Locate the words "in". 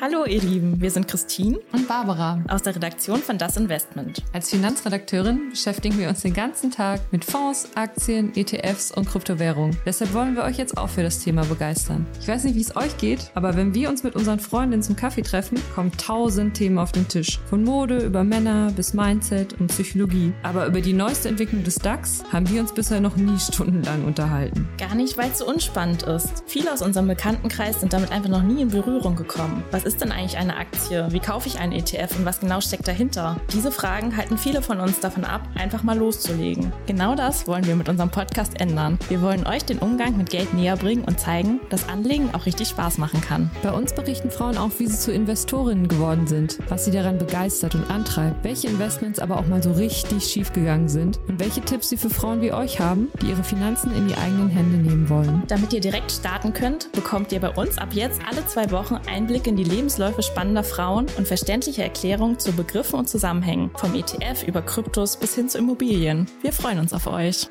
28.62-28.68, 53.96-54.06, 59.46-59.56